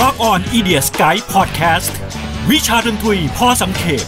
[0.00, 1.92] Rock on i d i a Sky Podcast
[2.50, 4.04] วิชาดนตรีพอสังเขป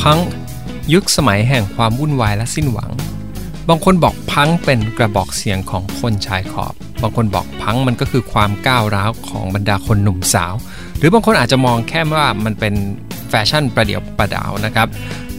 [0.00, 0.18] พัง
[0.92, 2.90] ยุคสมัยแห่งความวุ่นวายและสิ้นหวัง
[3.68, 10.54] บางคนบอกพังเป็นกระบอกเสียงของคนชายขอบ บางคนบอกพังมันก็คือความก้าวร้าวของบรรดาคนหนุ่มสาว
[10.98, 12.74] หรือบางคนอาจจะมองแค่ว่ามันเป็น
[13.28, 14.86] แฟชั่นประเดี๋ยวประดาวนะครับ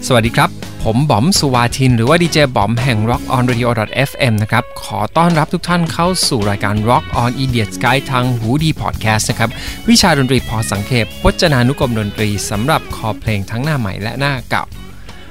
[0.08, 0.50] สวัสดีครับ
[0.84, 3.70] ผมบอมสุวาทิน หรือว่าดีเจบอมแห่ง Rock on Radio
[4.10, 9.50] FM นะครับ ขอต้อนรับทุกท่านเข้าสู่รายการ Rock on Idiot Sky ทางหูดีพอดแคสต์นะครับ
[9.90, 14.64] วิชาดนตรีพอสังเขปพจนานุกรมดนตรีสำหรับคอเพลงทั้งหน้าใหม่และหน้าเก่า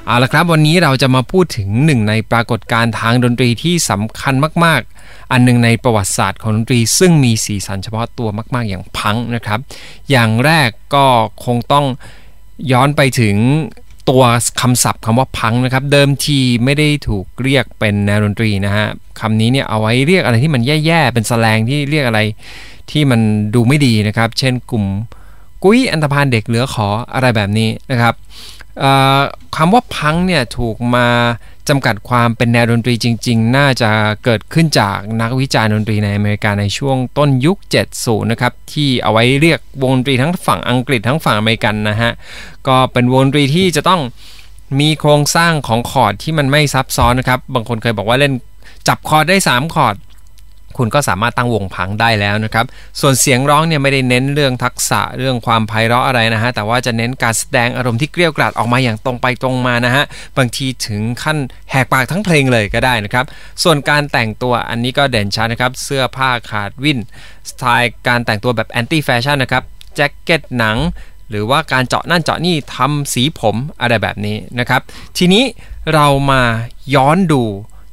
[0.06, 4.34] เอาละครับวันนี้เราจะมาพูดถึงหนึ่งในปรากฏการณ์ทางดนตรีที่สำคัญ
[4.64, 9.60] มาก ๆ อันหนึ่งในประวัติศาสตร์ของดนตรี ซึ่งมีสีสันเฉพาะตัวมาก ๆ อย่างพังนะครับ
[10.10, 11.06] อย่างแรกก็
[11.44, 11.86] คงต้อง
[12.72, 13.36] ย้อนไปถึง
[14.10, 14.22] ตัว
[14.60, 18.86] คำศัพท์คำว่าพังนะครับ เดิมทีไม่ได้ถูกเรียกเป็นแนวดนตรีนะฮะ
[19.20, 22.20] คำนี้เนี่ยเอาไว้เรียกอะไรที่มันแย่ๆ เป็นแสลงที่เรียกอะไร
[22.90, 23.20] ที่มัน
[23.54, 24.84] ดูไม่ดีนะครับ เช่นกลุ่ม
[25.62, 28.14] กุ้ยอันธพาลเด็กเหลือขออะไรแบบนี้นะครับ
[29.56, 31.06] คำว่าพังเนี่ยถูกมา
[31.68, 33.90] จำกัดความเป็นแนวดนตรีจริง ๆ น่าจะ
[34.24, 37.58] เกิดขึ้นจากนักวิจารณ์ดนตรีในอเมริกาในช่วงต้นยุค
[37.94, 42.12] 70 นะครับ ที่เอาไว้เรียกวงดนตรีทั้งฝั่งอังกฤษทั้งฝั่งอเมริกันนะฮะ
[42.68, 44.00] ก็เป็นวงดนตรีที่จะต้อง
[44.80, 48.32] มีโครงสร้างของคอร์ดที่มันไม่ซับซ้อนนะครับ บางคนเคยบอกว่าเล่น
[48.88, 49.94] จับคอร์ดได้ 3 คอร์ด
[50.78, 52.66] คุณก็สามารถตั้งวงพังก์ได้แล้วนะครับ
[53.00, 60.04] ส่วนเสียงร้องเนี่ยไม่ได้เน้นเรื่องทักษะเรื่องความไพเราะอะไรนะฮะ แต่ว่าจะเน้นการแสดงอารมณ์ที่เกรี้ยวกราดออกมาอย่างตรงไปตรงมานะฮะ
[60.36, 61.38] บางทีถึงขั้น
[61.70, 63.24] แหกปากทั้งเพลงเลยก็ได้นะครับ
[63.62, 66.98] ส่วนการแต่งตัวอันนี้ก็เด่นชัดนะครับ เสื้อผ้าขาดวิน
[67.50, 69.62] สไตล์การแต่งตัวแบบแอนตี้แฟชั่นนะครับ
[69.96, 70.78] แจ็คเก็ตหนัง
[71.30, 74.80] หรือว่าการเจาะนั่นเจาะนี่ทำสีผมอะไรแบบนี้นะครับ
[75.18, 75.44] ทีนี้
[75.94, 76.42] เรามา
[76.94, 77.42] ย้อนดู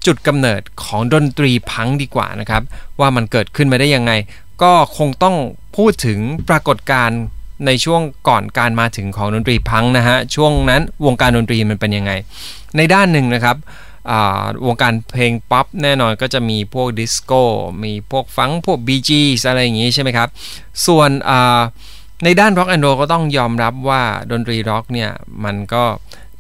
[0.05, 2.64] จุดกำเนิดของดนตรีพังดีกว่านะครับ
[2.99, 4.11] ว่ามันเกิดขึ้นมาได้ยังไง
[4.64, 5.36] ก็คงต้อง
[5.77, 6.19] พูดถึง
[6.49, 7.21] ปรากฏการณ์
[7.65, 12.11] ในช่วงก่อนการมาถึงของดนตรีพังก์นะฮะช่วงนั้นวงการดนตรีมันเป็นยังไง
[12.77, 13.58] ในด้านหนึ่งนะครับ
[14.65, 17.42] วงการเพลงป๊อปแน่นอนก็จะมีพวกดิสโก้
[17.83, 20.30] มีพวกฟังก์พวกบีจีส์อะไรอย่างงี้ใช่ไหมครับ
[20.87, 21.09] ส่วน
[22.23, 25.11] ในด้านร็อกแอนด์โรลก็ต้องยอมรับว่าดนตรีร็อกเนี่ย
[25.43, 25.83] มันก็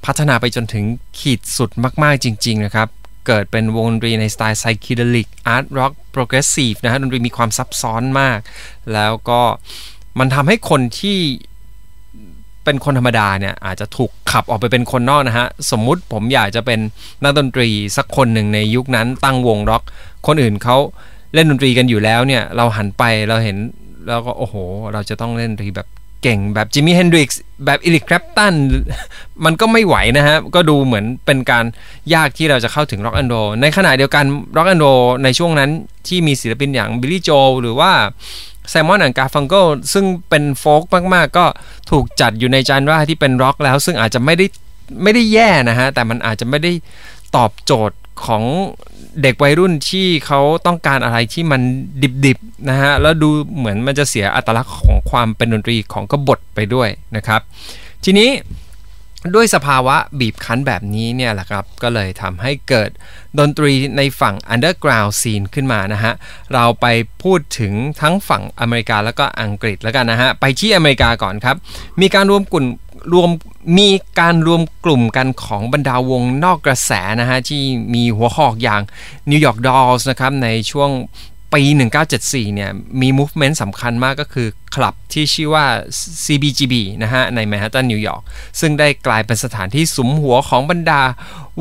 [0.05, 0.85] พัฒนาไปจนถึง
[1.19, 1.69] ขีดสุด
[2.03, 2.87] มาก ๆ จริง ๆ นะครับ
[3.27, 8.39] เกิดเป็นวงดนตรีในสไตล์ไซคิเดลิกอาร์ตร็อกโปรเกรสซีฟนะฮะดนตรีมีความซับซ้อนมาก
[8.93, 9.41] แล้วก็
[10.19, 11.19] มันทำให้คนที่
[12.63, 16.79] เป็นคนธรรมดาเนี่ยอาจจะถูกขับออกไปเป็นคนนอกนะฮะ สมมุติผมอยากจะเป็น
[17.23, 19.83] นักดนตรีสักคนหนึ่งในยุคนั้นตั้งวงร็อก
[20.27, 20.77] คนอื่นเขา
[21.33, 23.57] เล่นดนตรีกันอยู่แล้วเนี่ย เราหันไปเราเห็น
[24.07, 24.55] แล้วก็โอ้โห
[24.93, 25.87] เราจะต้องเล่นดนตรีแบบ
[26.23, 28.53] เก่งแบบจิมมี่เฮนดริกส์แบบเอริกแคลปตัน
[29.45, 31.65] มันก็ไม่ไหวนะฮะ ก็ดูเหมือนเป็นการ
[32.13, 34.25] ยากที่เราจะเข้าถึงร็อกแอนด์โรลในขณะเดียวกัน
[34.57, 34.85] ร็อกแอนด์โรล
[35.23, 35.69] ในช่วงนั้น
[36.07, 37.29] ที่มีศิลปินอย่าง Billy Joel
[37.61, 37.91] หรือว่า
[38.69, 39.53] Simon & Garfunkel
[39.93, 41.45] ซึ่งเป็น folk มาก ๆ ก็
[41.91, 44.45] ถูกจัดอยู่ในจานว่าที่เป็นร็อกแล้ว ซึ่งอาจจะไม่ได้
[45.03, 46.71] ไม่ได้แย่นะฮะ แต่มันอาจจะไม่ได้
[47.35, 48.43] ตอบโจทย์ของ
[49.21, 51.61] เด็กวัยรุ่นที่เขาต้องการอะไรที่มัน
[52.25, 57.41] ดิบๆนะฮะแล้วดูเหมือนมันจะเสียอัตลักษณ์ของความเป็นดนตรีของกบฏไปด้วยนะครับ
[58.03, 58.29] ทีนี้
[59.35, 62.89] ด้วยสภาวะบีบคั้นแบบนี้เนี่ยแหละครับ ก็เลยทำให้เกิด
[63.39, 66.13] ดนตรีในฝั่ง underground scene ขึ้นมานะฮะ
[66.53, 66.85] เราไป
[67.23, 71.55] พูดถึงทั้งฝั่งอเมริกาแล้วก็อังกฤษแล้วกันนะฮะ ไปที่อเมริกาก่อนครับ
[72.01, 72.65] มีการรวมกลุ่ม
[73.13, 73.29] รวม
[73.77, 77.61] มีการรวมกลุ่มกันของบรรดาวงนอกกระแสนะฮะที่
[77.93, 78.81] มีหัวหอกอย่าง
[79.29, 80.89] New York Dolls นะครับในช่วง
[81.53, 81.63] ปี
[82.09, 82.71] 1974 เนี่ย
[83.01, 85.65] มี movement สำคัญมากก็คือ คลับที่ชื่อว่า
[86.25, 88.21] CBGB นะฮะ ในแมนฮัตตันนิวยอร์ก
[88.59, 91.01] ซึ่งได้กลายเป็นสถานที่สุมหัวของบรรดา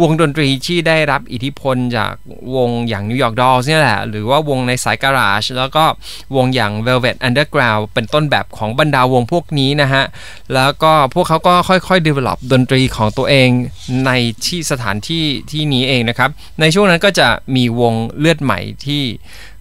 [0.00, 2.12] วงดนตรีที่ได้รับอิทธิพลจาก
[2.56, 5.84] วงอย่างนิวยอร์กดอลส์เนี่ยแหละ หรือว่าวงในสายการาช แล้วก็
[6.36, 10.04] วงอย่าง Velvet Underground เป็นต้นแบบของบรรดาวงพวกนี้นะฮะ
[10.54, 13.48] แล้วก็พวกเขาก็ค่อยๆ develop ดนตรีของตัวเอง
[14.06, 14.10] ใน
[14.47, 16.30] ที่สถานที่ที่นี้เองนะครับ
[16.60, 19.03] ในช่วงนั้นก็จะมีวงเลือดใหม่ที่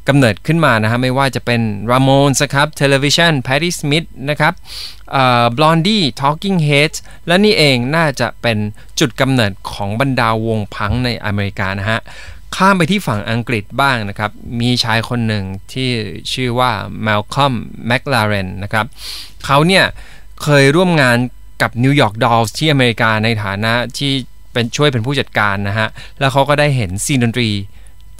[0.08, 1.62] กำเนิดขึ้นมานะฮะไม่ว่าจะเป็น
[1.92, 4.54] Ramones นะครับ Television Patti Smith นะครับ
[5.58, 8.58] Blondie Talking Heads และนี่เองน่าจะเป็น
[9.00, 12.00] จุดกำเนิดของบรรดาวงพังก์ในอเมริกานะฮะ
[12.56, 14.32] ข้ามไปที่ฝั่งอังกฤษบ้างนะครับ
[14.62, 15.44] มีชายคนหนึ่ง
[15.74, 15.90] ที่
[16.34, 16.72] ชื่อว่า
[17.06, 17.54] Malcolm
[17.90, 18.86] McLaren นะครับ
[19.46, 19.86] เขาเนี่ย
[20.44, 21.18] เคยร่วมงาน
[21.62, 24.12] กับ New York Dolls ที่อเมริกาในฐานะที่
[24.54, 25.88] เป็นช่วยเป็นผู้จัดการนะฮะ
[26.20, 27.50] แล้วเขาก็ได้เห็น scene ดนตรี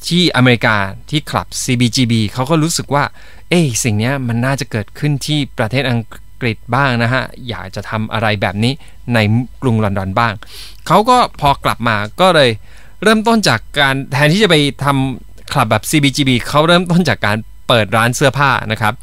[0.08, 0.76] ที่อเมริกา
[1.10, 3.04] ที่คลับ CBGB เขาก็รู้สึกว่า
[3.50, 6.02] เอ้สิ่งนี้มันน่าจะเกิดขึ้นที่ประเทศอัง
[6.42, 8.74] กฤษบ้างนะฮะ อยากจะทำอะไรแบบนี้
[9.14, 9.20] ใน
[9.62, 10.34] กรุงลอนดอนบ้าง
[10.88, 12.50] เขาก็พอกลับมาก็เลย
[13.04, 17.38] เริ่มต้นจากการแทนที่จะไปทำคลับแบบ CBGB เขาเริ่มต้นจากการ
[17.68, 18.94] เปิดร้านเสื้อผ้านะครับ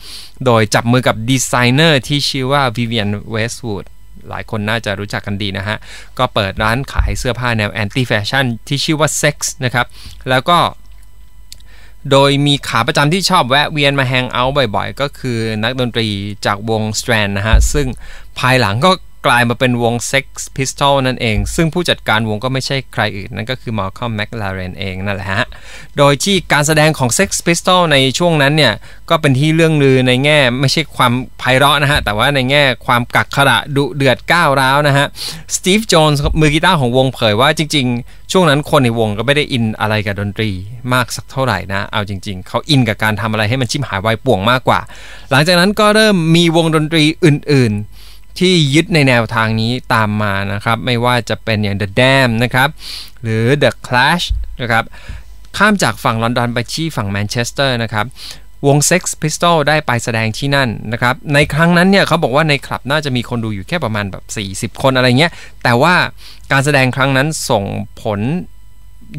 [0.44, 3.86] โดยจับมือกับดีไซเนอร์ที่ชื่อว่า Vivienne Westwood
[4.28, 5.76] หลายคนน่าจะรู้จักกันดีนะฮะ
[6.18, 9.86] ก็เปิดร้านขายเสื้อผ้าแนว anti-fashion ที่ชื่อว่า Sex นะครับ
[10.30, 10.58] แล้วก็
[12.12, 16.08] โดยมีขาประจำที่ชอบแวะเวียนมาแฮงเอาท์บ่อยๆ ก็คือนักดนตรี
[16.46, 17.86] จากวง Strand นะฮะ ซึ่ง
[18.38, 18.90] ภายหลังก็
[19.26, 20.26] กลายมาเป็นวง Sex
[20.56, 25.47] Pistol นั่นเอง ซึ่งผู้จัดการวงก็ไม่ใช่ใครอื่น นั่นก็คือ Malcolm McLaren เองนั่นแหละฮะ
[25.99, 28.73] โดยที่การแสดงของ Sex Pistol ในช่วงนั้นเนี่ย
[29.11, 35.06] ก็เป็นที่เรื่องลือในแง่ไม่ใช่ความไพเราะนะฮะ แต่ว่าในแง่ความกักขระดุเดือดก้าวร้าวนะฮะ
[35.56, 40.50] Steve Jones มือกีตาร์ของวงเผยว่าจริง ๆ ช่วงนั้นคนในวงก็ไม่ได้อินอะไรกับดนตรี
[40.93, 44.81] มากสักเท่าไหร่นะ เอาจริง ๆ เขาอินกับการทำอะไรให้มันฉิบหายวายป่วงมากกว่า
[45.31, 47.97] หลังจากนั้นก็เริ่มมีวงดนตรีอื่น ๆ
[48.38, 52.69] ที่ยึดในแนวทางนี้ตามมานะครับ ไม่ว่าจะเป็นอย่าง The Damned นะครับ
[53.23, 54.25] หรือ The Clash
[54.62, 54.85] นะครับ
[55.56, 58.06] ข้ามจากฝั่งลอนดอนไปที่ฝั่งแมนเชสเตอร์นะครับ
[58.67, 64.17] วง Sex Pistols ได้ไปแสดงที่นั่นนะครับ ในครั้งนั้นเนี่ยเขาบอกว่าในคลับน่าจะมีคนดูอยู่แค่ประมาณแบ
[64.69, 65.32] บ 40 คนอะไรเงี้ย
[65.62, 65.94] แต่ว่า
[66.52, 67.64] การแสดงครั้งนั้นส่ง
[68.02, 68.20] ผล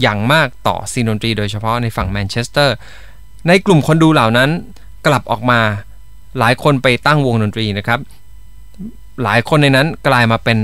[0.01, 2.75] อย่างมากต่อ scene ดนตรีโดยเฉพาะในฝั่งแมนเชสเตอร์
[3.47, 4.49] ในกลุ่มคนดูเหล่านั้น
[5.07, 5.59] กลับออกมา
[6.39, 7.99] หลายคนไปตั้งวงดนตรีนะครับ
[9.23, 10.57] หลายคนในนั้นกลายมาเป็น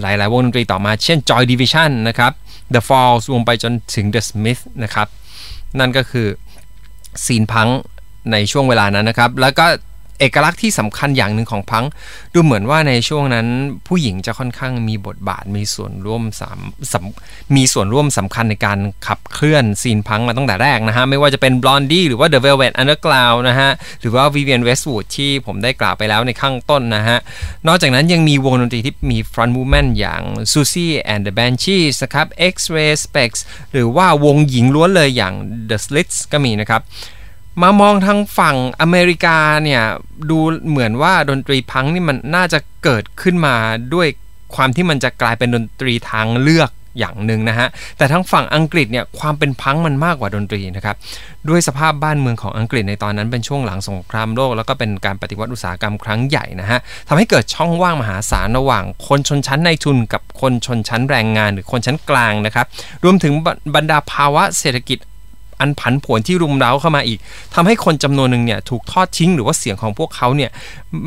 [0.00, 2.32] หลาย ๆ วงดนตรีต่อมา เช่น Joy Division นะครับ
[2.74, 5.08] The Fall รวมไปจนถึง The Smiths นะครับ
[5.78, 6.26] นั่นก็คือ
[7.24, 7.68] scene พังก์
[8.32, 9.66] ในช่วงเวลานั้นนะครับ แล้วก็
[10.20, 11.84] เอกลักษณ์ที่สำคัญอย่างหนึ่งของพัง
[12.34, 13.46] ดูเหมือนว่าในช่วงนั้น
[13.88, 16.58] ผู้หญิงจะค่อนข้างมีบทบาทมีส่วนร่วมสาม
[16.92, 23.70] สำมีส่วนร่วมสำคัญในการขับเคลื่อนซีนพังมาตั้งแต่แรกนะฮะ ไม่ว่าจะเป็น Blondie หรือว่า The Velvet Underground นะฮะ
[24.00, 27.18] หรือว่า Vivian Westwood ที่ผมได้กล่าวไปแล้วในข้างต้นนะฮะ
[27.66, 30.22] นอกจากนั้นยังมีวงดนตรีที่มี front woman อย่าง
[30.52, 33.30] Susie and the Banshees นะครับ X-Ray Spex
[33.72, 35.34] หรือว่าวงหญิงล้วนเลยอย่าง
[35.70, 36.82] The Slits ก็มีนะครับ
[37.62, 39.82] มามองทางฝั่งอเมริกาเนี่ย
[40.30, 43.54] ดูเหมือนว่าดนตรีพังนี่มันน่าจะเกิดขึ้นมา
[43.94, 44.08] ด้วย
[44.54, 47.68] ความที่มันจะกลายเป็นดนตรีทางเลือกอย่างหนึ่งนะฮะ
[47.98, 50.96] แต่ทั้งฝั่งอังกฤษเนี่ยความเป็นพังมันมากกว่าดนตรีนะครับ
[51.48, 56.78] ด้วยสภาพบ้านเมืองของอังกฤษในตอนนั้นเป็นช่วงหลังสงครามโลก แล้วก็เป็นการปฏิวัติอุตสาหกรรมครั้งใหญ่นะฮะ
[57.08, 62.66] ทำให้เกิดช่องว่างมหาศาลระหว่างคนชนชั้นในทุนกับคนชนชั้นแรงงานหรือคนชั้นกลางนะครับ
[63.04, 63.32] รวมถึง
[63.76, 64.98] บรรดาภาวะเศรษฐกิจ
[65.64, 67.18] อันผันผวนที่รุมเร้าเข้ามาอีก
[67.54, 70.50] ทำให้คนจำนวนหนึ่งเนี่ยถูกทอดทิ้งหรือว่าเสียงของพวกเขาเนี่ย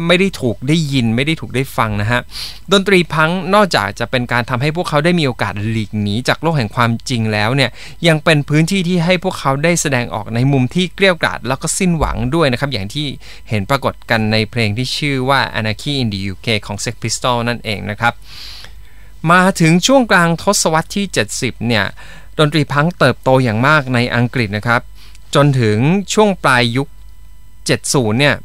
[0.07, 2.19] ไม่ได้ถูกได้ยินไม่ได้ถูกได้ฟังนะฮะ
[2.71, 7.69] ดนตรีพังนอกจากจะเป็นการทำให้พวกเขาได้มีโอกาสหลีกหนีจากโลกแห่งความจริงแล้วเนี่ย
[8.07, 13.07] ยังเป็นพื้นที่ที่ให้พวกเขาได้แสดงออกในมุมที่เกลี้ยกล่อมแล้วก็สิ้นหวังด้วยนะครับอย่างที่
[13.49, 18.13] เห็นปรากฏกันในเพลงที่ชื่อว่า Anarchy in the UK ของ Sex Pistols นั่นเองนะครับ
[19.31, 21.05] มาถึงช่วงกลางทศวรรษที่
[21.37, 21.85] 70 เนี่ย
[22.39, 24.81] ดนตรีพังเติบโตอย่างมากในอังกฤษนะครับ
[25.35, 25.77] จนถึง
[26.13, 26.87] ช่วงปลายยุค
[27.53, 28.35] 70 เนี่ย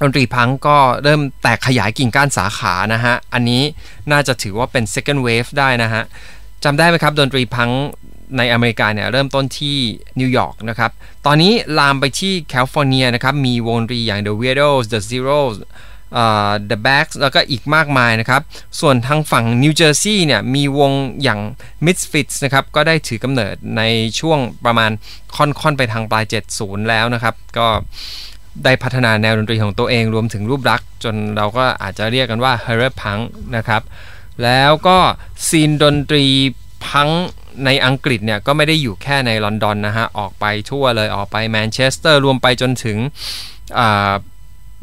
[0.00, 3.62] ดนตรีพังก็เริ่มแตกขยายกิ่งก้านสาขานะฮะ อันนี้
[4.12, 6.02] น่าจะถือว่าเป็น second wave ได้นะฮะ
[6.64, 7.70] จำได้ไหมครับ ดนตรีพัง
[8.38, 9.76] ในอเมริกาเนี่ยเริ่มต้นที่
[10.20, 10.90] นิวยอร์กนะครับ
[11.26, 15.56] ตอนนี้ลามไปที่แคลิฟอร์เนียนะครับ มีวงดนตรีอย่าง The Weirdos The Zeros
[16.70, 18.42] The Bags แล้วก็อีกมากมายนะครับ
[18.80, 20.92] ส่วนทางฝั่งนิวเจอร์ซีย์เนี่ยมีวง
[21.22, 21.40] อย่าง
[21.86, 23.82] Misfits นะครับ ก็ได้ถือกำเนิดใน
[24.20, 24.90] ช่วงประมาณ
[25.36, 26.24] ค่อนๆ ไปทางปลาย
[26.56, 27.68] 70 แล้วนะครับ ก็
[28.64, 33.22] ได้พัฒนาแนวดนตรีของตัวเองรวมถึงรูปลักษณ์ จนเราก็อาจจะเรียกกันว่า h o r r o r Punk
[33.56, 33.82] นะครับ
[34.44, 34.98] แล้วก็
[35.48, 36.24] scene ดนตรี
[36.86, 37.08] พังก์
[37.64, 42.98] ในอังกฤษเนี่ยก็ไม่ได้อยู่แค่ในลอนดอนนะฮะ ออกไปทั่วเลยออกไปแมนเชสเตอร์รวมไปจนถึง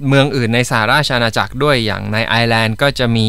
[0.08, 3.28] เมืองอื่นในสหราชอาณาจักรด้วยอย่างในไอร์แลนด์ก็จะมี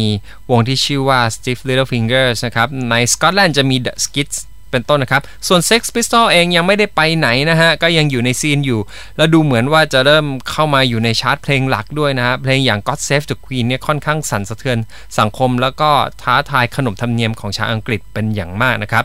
[0.50, 4.37] วงที่ชื่อว่า Stiff Little Fingers นะครับ ในสกอตแลนด์จะมี The Skids
[4.70, 8.80] เป็นต้นนะครับ ส่วน Sex Pistols เองยังไม่ได้ไปไหนนะฮะ ก็ยังอยู่ใน scene อยู่
[9.16, 14.78] แล้วดูเหมือนว่าจะเริ่มเข้ามาอยู่ในชาร์ตเพลงหลักด้วยนะฮะ เพลงอย่าง God Save the Queen เนี่ยค่อนข้างสั่นสะเทือน
[15.18, 15.90] สังคม แล้วก็
[16.22, 19.04] ท้าทายขนบธรรมเนียมของชาวอังกฤษเป็นอย่างมากนะครับ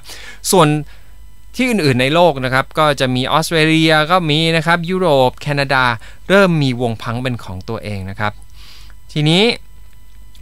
[0.51, 0.67] ส่วน
[1.55, 5.83] ที่อื่นๆในโลกนะครับก็จะมีออสเตรเลียก็มีนะครับยุโรป แคนาดา
[6.29, 8.33] เริ่มมีวงพังก์เป็นของตัวเองนะครับ
[9.11, 9.43] ทีนี้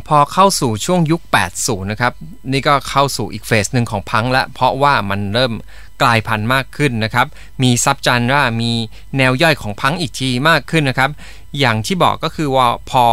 [0.07, 1.21] พอเข้าสู่ช่วงยุค
[1.55, 2.13] 80 นะครับ
[2.51, 5.53] นี่ก็เข้าสู่อีก phase หนึ่งของพังก์แล้วเพราะว่ามันเริ่ม
[6.01, 7.27] กลายพันธุ์มากขึ้นนะครับ
[7.63, 8.71] มี subgenre มี
[9.17, 11.09] แนวย่อยของพังก์อีกทีมากขึ้นนะครับ
[11.59, 13.05] อย่างที่บอกก็คือว่าพอ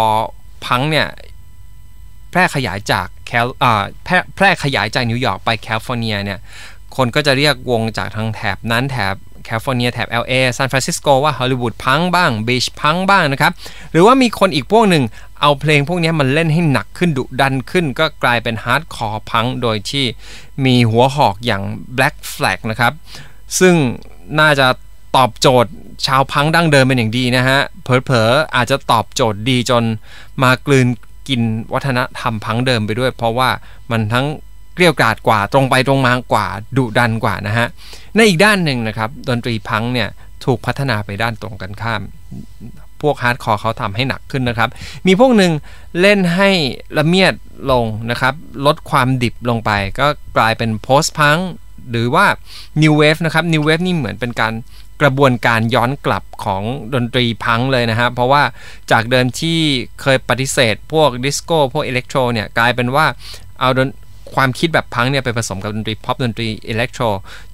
[0.67, 1.09] พังก์เนี่ย
[2.31, 3.47] แพร่ขยายจากแคล
[4.37, 6.39] แพร่ขยายจากนิวยอร์กไปแคลิฟอร์เนียเนี่ย
[6.97, 9.15] คนก็จะเรียกวงจากทางแถบนั้นแถบ
[9.45, 13.53] แคลิฟอร์เนียแถบ LA ซานฟรานซิสโกว่า Hollywood punk บ้าง beach punk บ้างนะครับ
[13.93, 15.05] หรือว่ามีคนอีกพวกหนึ่ง
[15.41, 20.05] เอาเพลงพวกนี้มาเล่นให้หนักขึ้นดุดันขึ้น ก็กลายเป็น hardcore punk โดยที่
[20.65, 21.63] มีหัวหอกอย่าง
[21.97, 22.93] Black Flag นะครับ
[23.59, 23.75] ซึ่ง
[24.41, 24.67] น่าจะ
[25.17, 25.71] ตอบโจทย์
[26.07, 29.85] ชาวพังก์ดั้งเดิมเป็นอย่างดีนะฮะเผลอๆอาจจะตอบโจทย์ดีจน
[30.43, 30.87] มากลืน
[31.29, 31.43] กิน
[31.75, 33.51] วัฒนธรรมพังก์เดิมไปด้วย เพราะว่า
[33.91, 34.27] มันทั้ง
[34.79, 37.67] เกรี้ยวกราดกว่าตรงไปตรงมากว่าดุดันกว่านะฮะ
[38.15, 40.09] ในอีกด้านหนึ่งนะครับดนตรีพังก์เนี่ย
[40.45, 42.03] ถูกพัฒนาไปด้านตรงกันข้าม
[43.03, 44.71] พวก hardcore เขาทำให้หนักขึ้นนะครับ
[45.07, 45.53] มีพวกหนึ่ง
[46.01, 46.51] เล่นให้
[46.99, 47.35] ละเมียด
[47.71, 48.35] ลงนะครับ
[48.67, 49.71] ลดความดิบลงไป
[50.01, 50.07] ก็
[50.37, 51.39] กลายเป็น post-punk
[51.91, 52.27] หรือว่า
[52.83, 54.55] New Wave นะครับ New Wave นี่เหมือนเป็นการ
[55.03, 56.63] กระบวนการย้อนกลับของ
[56.95, 58.43] ดนตรีพังก์เลยนะฮะเพราะว่า
[58.91, 59.59] จากเดิมที่
[60.03, 63.07] เคยปฏิเสธ พวกดิสโก้พวก electro เนี่ยกลายเป็นว่า
[63.61, 63.71] เอา
[64.35, 67.05] ความคิดแบบพังก์เนี่ยไปผสมกับดนตรีพ็อปดนตรี electro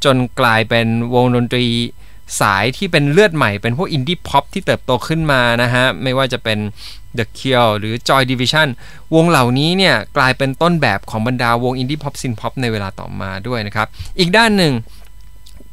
[0.04, 1.66] จนกลายเป็นวงดนตรี
[2.40, 6.59] สายที่เป็นเลือดใหม่เป็นพวก indie pop ที่เติบโตขึ้นมานะฮะ ไม่ว่าจะเป็น
[7.19, 8.69] The Cure หรือ Joy Division
[9.14, 13.88] วงเหล่านี้เนี่ย กลายเป็นต้นแบบของบรรดาวง indie pop synth-pop ในเวลาต่อมาด้วยนะครับ
[14.19, 14.73] อีกด้านหนึ่ง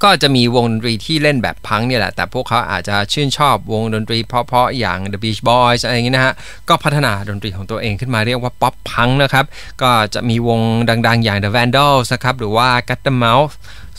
[0.03, 6.33] ก็จะมีวงดนตรีที่เล่นแบบพังก์เนี่ยแหละ แต่พวกเขาอาจจะชื่นชอบวงดนตรีเพราะๆอย่าง The Beach Boys อะไรอย่างนี้นะฮะ
[6.69, 9.45] ก็พัฒนาดนตรีของตัวเองขึ้นมาเรียกว่าป๊อปพังนะครับ
[9.81, 13.53] ก็จะมีวงดังๆ อย่าง The Vandals นะครับ หรือว่า Gut the Mouth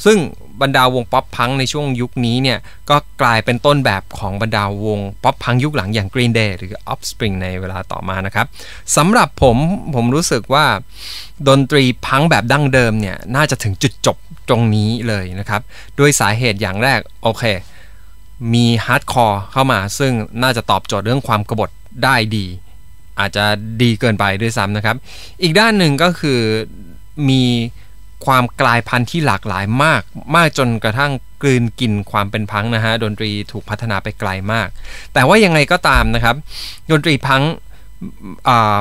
[0.04, 0.18] ซึ่ง
[0.60, 2.58] บรรดาวงป๊อปพังในช่วงยุคนี้เนี่ย
[2.90, 8.46] ก็กลายเป็นต้นแบบของบรรดาวงป๊อปพังยุคหลังอย่าง Green Day หรือ Offspring ในเวลาต่อมานะครับ
[8.96, 9.56] สำหรับผม
[9.94, 10.64] ผมรู้สึกว่า
[11.48, 14.16] ดนตรีพังแบบดั้งเดิมเนี่ยน่าจะถึงจุดจบ
[14.48, 15.60] ตรงนี้เลยนะครับ
[15.98, 17.44] ด้วยสาเหตุอย่างแรกโอเค
[18.54, 21.70] มี hardcore เข้ามาซึ่งน่าจะตอบโจทย์เรื่องความกบฏ
[22.04, 22.46] ได้ดี
[23.20, 23.44] อาจจะ
[23.82, 24.96] ดีเกินไปด้วยซ้ำนะครับ
[25.42, 26.40] อีกด้านหนึ่งก็คือ
[27.28, 27.42] มี
[28.26, 30.02] ความกลายพันธุ์ที่หลากหลายมาก
[30.36, 31.12] มากจนกระทั่ง
[31.42, 34.68] กลืนกินความเป็นพังก์นะฮะดนตรีถูกพัฒนาไปไกลมาก
[35.14, 36.36] แต่ว่ายังไงก็ตามนะครับ
[36.90, 37.42] ดนตรีพังก์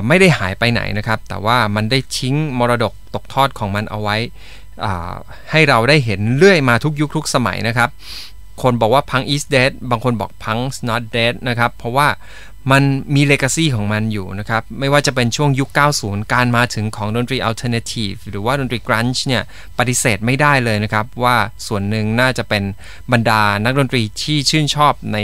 [0.08, 4.18] ไม่ได้หายไปไหนนะครับ แต่ว่ามันได้ทิ้งมรดกตกทอดของมันเอาไว้
[5.52, 7.90] ให้เราได้เห็นเรื่อยมาทุกยุคทุกสมัยนะครับ
[8.62, 12.08] คนบอกว่าพัง is dead บางคนบอกพัง not dead นะครับ เพราะว่า
[12.72, 12.84] มัน
[13.16, 15.70] มี legacy ของมันอยู่นะครับ ไม่ว่าจะเป็นช่วงยุค
[16.02, 19.44] 90 การมาถึงของดนตรี alternative หรือว่าดนตรี grunge เนี่ย
[19.78, 21.36] ปฏิเสธไม่ได้เลยนะครับ ว่า
[21.68, 22.64] ส่วนหนึ่งน่าจะเป็น
[23.12, 25.18] บรรดานักดนตรีที่ชื่นชอบใน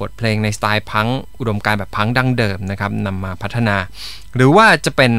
[0.00, 1.06] บทเพลงในสไตล์พัง
[1.38, 3.76] อุดมการณ์แบบพังดั้งเดิมนะครับนำมาพัฒนา
[4.34, 5.12] หรือว่าจะเป็น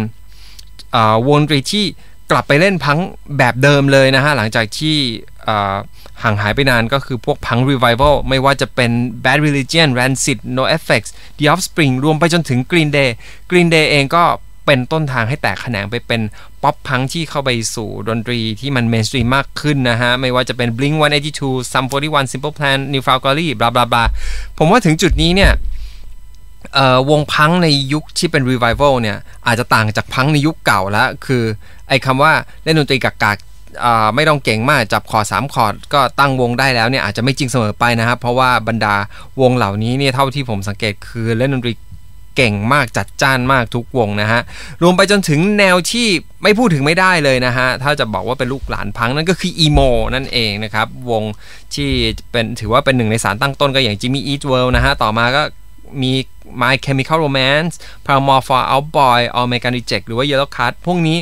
[1.28, 1.86] วงดนตรีที่
[2.32, 2.98] กลับไปเล่นพัง
[3.38, 4.96] แบบเดิมเลยนะฮะหลังจากที่
[6.24, 8.92] ห่างหายไปนานก็คือพวก punk revival ไม่ว่าจะเป็น
[9.24, 11.04] Bad Religion Rancid NoFX
[11.38, 13.10] The Offspring รวมไปจนถึง Green Day
[13.50, 14.24] Green Day เองก็
[14.66, 16.22] เป็นต้นทางให้แตกแขนงไปเป็น
[16.64, 20.96] pop punk ที่เข้าไปสู่ดนตรีที่มัน mainstream มากขึ้นนะฮะ ไม่ว่าจะเป็น Blink
[21.36, 24.04] 182 Sum 41 Simple Plan New f a l g o r y บลาบลาบลา
[24.58, 25.52] ผมว่าถึงจุดนี้เนี่ย
[27.10, 31.44] วงพังในยุคที่เป็น revival เนี่ย อาจจะต่างจากพังในยุคเก่าแล้ว คือ
[31.90, 32.34] ไอ้คำว่า
[32.64, 33.55] เล่นดนตรีกากๆ
[34.16, 38.96] ไม่ต้องเก่งมากจับคอร์ด3คอร์ดก็ตั้งวงได้แล้วเนี่ยอาจจะไม่จริงเสมอไปนะครับ เพราะว่าบรรดา
[39.42, 41.74] วงเหล่านี้เนี่ยเท่าที่ผมสังเกตคือเล่นดนตรี
[42.36, 44.42] เก่งมากจัดจ้านมากทุกวงนะฮะ
[44.84, 46.08] รวมไปจนถึงแนวที่
[46.44, 49.80] ไม่พูดถึงไม่ได้เลยนะฮะ ถ้าจะบอกว่าเป็นลูกหลานพังนั่นก็คือ emo
[50.16, 51.24] นั่นเองนะครับ วง
[51.76, 51.90] ที่
[52.32, 55.44] เป็นถือว่าเป็นหนึ่งในสารตั้งต้นก็อย่าง Jimmy Eat World นะฮะ ต่อมาก็
[56.02, 56.14] มี
[56.62, 57.74] My Chemical Romance
[58.06, 61.18] Paramore Fall Out Boy All American Rejects หรือว่า Yellowcard พวกนี้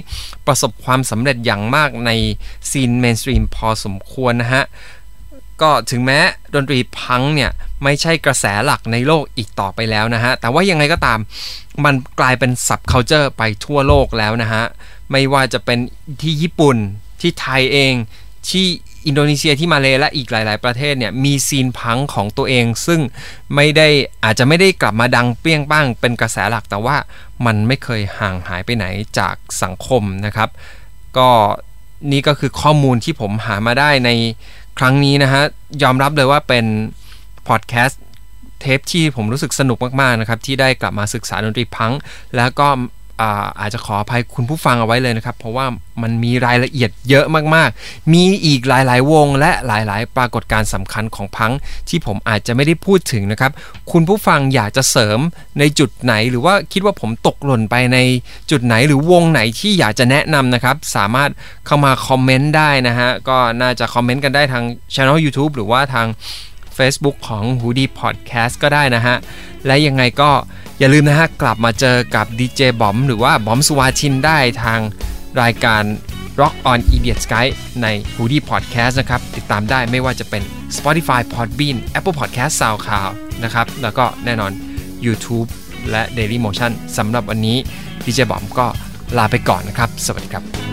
[0.48, 2.12] ประสบความสำเร็จอย่างมากใน
[2.70, 4.64] scene mainstream พอสมควรนะฮะ
[5.62, 6.20] ก็ถึงแม้
[6.56, 7.52] ดนตรีพังเนี่ย
[7.84, 11.20] ไม่ใช่กระแสหลักในโลกอีกต่อไปแล้วนะฮะ แต่ว่ายังไงก็ตาม
[11.86, 14.64] มันกลายเป็น subculture ไปทั่วโลกแล้วนะฮะ
[15.12, 15.80] ไม่ว่าจะเป็น
[16.22, 16.78] ที่ญี่ปุ่น
[17.22, 17.94] ที่ไทยเอง
[18.50, 18.68] ที่
[19.06, 23.02] อินโดนีเซียที่มาเลและอีกหลาย ๆ ประเทศเนี่ยมีซีนพังของตัวเอง ซึ่ง
[23.56, 23.88] ไม่ได้
[24.24, 26.96] อาจจะไม่ได้กลับมาดังเปรี้ยงป้างเป็นกระแสหลักแต่ว่า
[27.46, 28.86] มันไม่เคยห่างหายไปไหน
[29.20, 30.50] จากสังคมนะครับ
[31.18, 31.30] ก็
[32.12, 34.10] นี่ก็คือข้อมูลที่ผมหามาได้ใน
[34.80, 35.44] ครั้งนี้นะฮะ
[35.84, 36.66] ยอมรับเลยว่าเป็น
[37.48, 38.02] พอดแคสต์
[38.62, 41.92] เทปที่ผมรู้สึกสนุกมาก ๆ นะครับ ที่ได้กลับมาศึกษาดนตรีพัง
[42.36, 42.68] แล้วก็
[43.60, 45.66] อาจจะขออภัยคุณผู้ฟังเอาไว้เลยนะครับ เพราะว่า
[46.02, 51.52] มันมีรายละเอียดเยอะมากๆ มีอีกหลายๆ วงและหลายๆ ปรากฏการณ์สำคัญของพัง
[51.90, 53.52] ที่ผมอาจจะไม่ได้พูดถึงนะครับ
[53.92, 55.20] คุณผู้ฟังอยากจะเสริม
[55.60, 57.98] ในจุดไหน หรือว่าคิดว่าผมตกหล่นไปใน
[58.52, 61.30] จุดไหนหรือวงไหนที่อยากจะแนะนำนะครับ สามารถ
[61.66, 66.08] เข้ามาคอมเมนต์ได้นะฮะก็น่าจะคอมเมนต์กันได้ทางช่อง YouTube หรือว่าทาง
[66.78, 69.16] Facebook ของ h o ดี้พอดแคสต์ก็ได้นะฮะ
[69.66, 70.32] และยังไงก็
[70.80, 74.80] อย่าลืมนะฮะ กลับมาเจอกับดีเจบอมหรือว่าบอมสุวาชินได้ทาง
[75.42, 75.84] รายการ
[76.40, 77.46] Rock on Idiot Sky
[77.82, 80.44] ใน h o ดี้พอดแคสต์นะครับ ติดตามได้ไม่ว่าจะเป็น
[80.78, 83.14] Spotify Podbean Apple Podcast SoundCloud
[83.44, 84.52] นะครับ แล้วก็แน่นอน
[85.06, 85.48] YouTube
[85.92, 87.58] และ Daily Motion สำหรับวันนี้
[88.06, 88.68] ดีเจบอมก็
[89.18, 90.73] ลาไปก่อนนะครับ สวัสดีครับ